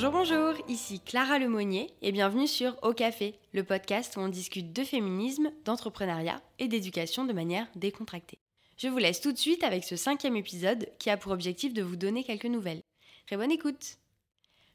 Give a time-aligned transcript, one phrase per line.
[0.00, 4.72] Bonjour, bonjour, ici Clara Lemonnier et bienvenue sur Au Café, le podcast où on discute
[4.72, 8.38] de féminisme, d'entrepreneuriat et d'éducation de manière décontractée.
[8.76, 11.82] Je vous laisse tout de suite avec ce cinquième épisode qui a pour objectif de
[11.82, 12.84] vous donner quelques nouvelles.
[13.26, 13.98] Très bonne écoute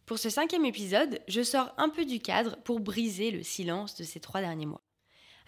[0.05, 4.04] Pour ce cinquième épisode, je sors un peu du cadre pour briser le silence de
[4.04, 4.83] ces trois derniers mois.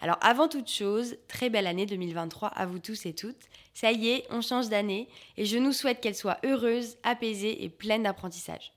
[0.00, 3.44] Alors avant toute chose, très belle année 2023 à vous tous et toutes.
[3.74, 7.68] Ça y est, on change d'année et je nous souhaite qu'elle soit heureuse, apaisée et
[7.68, 8.72] pleine d'apprentissage.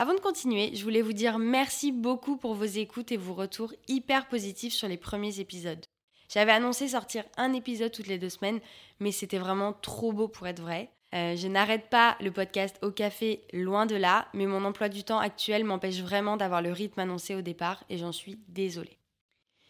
[0.00, 3.74] Avant de continuer, je voulais vous dire merci beaucoup pour vos écoutes et vos retours
[3.88, 5.84] hyper positifs sur les premiers épisodes.
[6.32, 8.60] J'avais annoncé sortir un épisode toutes les deux semaines,
[9.00, 10.92] mais c'était vraiment trop beau pour être vrai.
[11.16, 15.02] Euh, je n'arrête pas le podcast au café, loin de là, mais mon emploi du
[15.02, 18.98] temps actuel m'empêche vraiment d'avoir le rythme annoncé au départ et j'en suis désolée.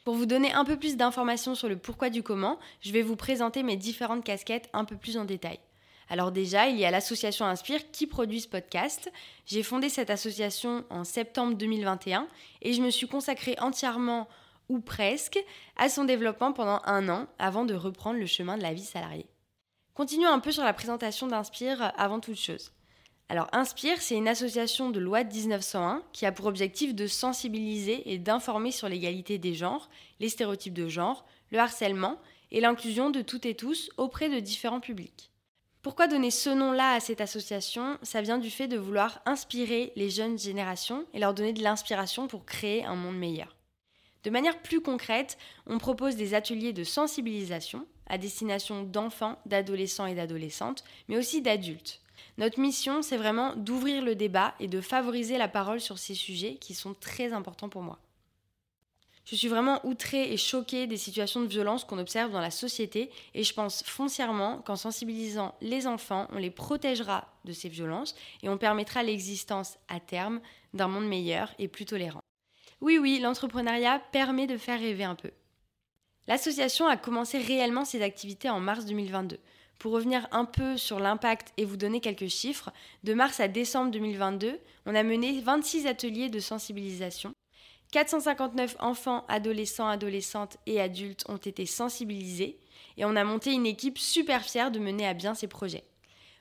[0.04, 3.16] Pour vous donner un peu plus d'informations sur le pourquoi du comment, je vais vous
[3.16, 5.58] présenter mes différentes casquettes un peu plus en détail.
[6.10, 9.12] Alors déjà, il y a l'association Inspire qui produit ce podcast.
[9.44, 12.26] J'ai fondé cette association en septembre 2021
[12.62, 14.26] et je me suis consacrée entièrement
[14.70, 15.38] ou presque
[15.76, 19.28] à son développement pendant un an avant de reprendre le chemin de la vie salariée.
[19.94, 22.72] Continuons un peu sur la présentation d'Inspire avant toute chose.
[23.28, 28.10] Alors Inspire, c'est une association de loi de 1901 qui a pour objectif de sensibiliser
[28.10, 32.18] et d'informer sur l'égalité des genres, les stéréotypes de genre, le harcèlement
[32.50, 35.30] et l'inclusion de toutes et tous auprès de différents publics.
[35.80, 37.98] Pourquoi donner ce nom-là à cette association?
[38.02, 42.26] Ça vient du fait de vouloir inspirer les jeunes générations et leur donner de l'inspiration
[42.26, 43.56] pour créer un monde meilleur.
[44.24, 50.14] De manière plus concrète, on propose des ateliers de sensibilisation à destination d'enfants, d'adolescents et
[50.14, 52.00] d'adolescentes, mais aussi d'adultes.
[52.38, 56.56] Notre mission, c'est vraiment d'ouvrir le débat et de favoriser la parole sur ces sujets
[56.56, 57.98] qui sont très importants pour moi.
[59.30, 63.10] Je suis vraiment outrée et choquée des situations de violence qu'on observe dans la société
[63.34, 68.48] et je pense foncièrement qu'en sensibilisant les enfants, on les protégera de ces violences et
[68.48, 70.40] on permettra l'existence à terme
[70.72, 72.22] d'un monde meilleur et plus tolérant.
[72.80, 75.30] Oui, oui, l'entrepreneuriat permet de faire rêver un peu.
[76.26, 79.38] L'association a commencé réellement ses activités en mars 2022.
[79.78, 82.70] Pour revenir un peu sur l'impact et vous donner quelques chiffres,
[83.04, 87.34] de mars à décembre 2022, on a mené 26 ateliers de sensibilisation
[87.92, 92.58] 459 enfants, adolescents, adolescentes et adultes ont été sensibilisés
[92.98, 95.84] et on a monté une équipe super fière de mener à bien ces projets.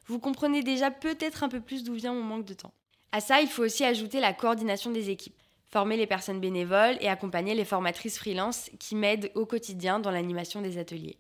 [0.07, 2.73] Vous comprenez déjà peut-être un peu plus d'où vient mon manque de temps.
[3.11, 7.07] À ça, il faut aussi ajouter la coordination des équipes, former les personnes bénévoles et
[7.07, 11.17] accompagner les formatrices freelance qui m'aident au quotidien dans l'animation des ateliers.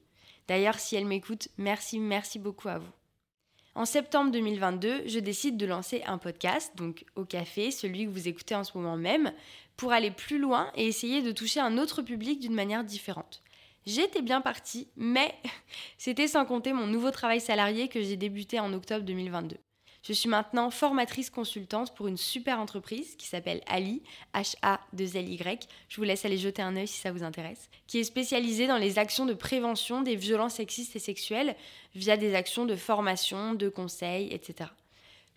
[0.47, 2.91] D'ailleurs, si elles m'écoutent, merci, merci beaucoup à vous.
[3.77, 8.27] En septembre 2022, je décide de lancer un podcast, donc au café, celui que vous
[8.27, 9.31] écoutez en ce moment même,
[9.75, 13.43] pour aller plus loin et essayer de toucher un autre public d'une manière différente.
[13.85, 15.31] J'étais bien partie, mais
[15.99, 19.57] c'était sans compter mon nouveau travail salarié que j'ai débuté en octobre 2022.
[20.03, 24.03] Je suis maintenant formatrice consultante pour une super entreprise qui s'appelle Ali,
[24.33, 25.67] H-A-2-L-Y.
[25.89, 27.69] Je vous laisse aller jeter un œil si ça vous intéresse.
[27.87, 31.55] Qui est spécialisée dans les actions de prévention des violences sexistes et sexuelles
[31.95, 34.69] via des actions de formation, de conseils, etc.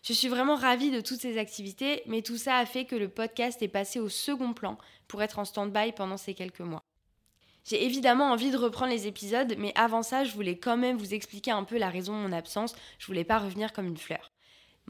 [0.02, 3.08] Je suis vraiment ravie de toutes ces activités, mais tout ça a fait que le
[3.08, 4.78] podcast est passé au second plan
[5.08, 6.82] pour être en stand-by pendant ces quelques mois.
[7.64, 11.12] J'ai évidemment envie de reprendre les épisodes, mais avant ça, je voulais quand même vous
[11.12, 12.74] expliquer un peu la raison de mon absence.
[12.98, 14.30] Je voulais pas revenir comme une fleur.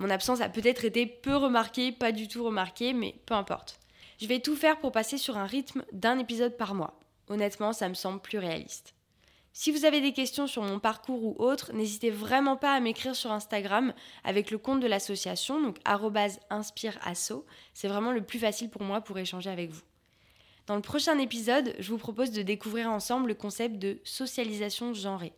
[0.00, 3.78] Mon absence a peut-être été peu remarquée, pas du tout remarquée, mais peu importe.
[4.18, 6.98] Je vais tout faire pour passer sur un rythme d'un épisode par mois.
[7.28, 8.94] Honnêtement, ça me semble plus réaliste.
[9.52, 13.14] Si vous avez des questions sur mon parcours ou autre, n'hésitez vraiment pas à m'écrire
[13.14, 13.92] sur Instagram
[14.24, 17.44] avec le compte de l'association, donc inspireasso.
[17.74, 19.82] C'est vraiment le plus facile pour moi pour échanger avec vous.
[20.66, 25.34] Dans le prochain épisode, je vous propose de découvrir ensemble le concept de socialisation genrée.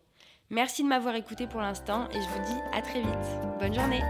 [0.50, 3.58] Merci de m'avoir écouté pour l'instant et je vous dis à très vite.
[3.58, 4.02] Bonne journée